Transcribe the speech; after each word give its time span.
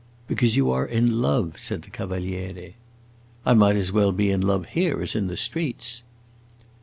"Because 0.27 0.55
you 0.55 0.71
are 0.71 0.83
in 0.87 1.21
love," 1.21 1.59
said 1.59 1.83
the 1.83 1.91
Cavaliere. 1.91 2.73
"I 3.45 3.53
might 3.53 3.75
as 3.75 3.91
well 3.91 4.11
be 4.11 4.31
in 4.31 4.41
love 4.41 4.65
here 4.69 4.99
as 5.03 5.13
in 5.13 5.27
the 5.27 5.37
streets." 5.37 6.01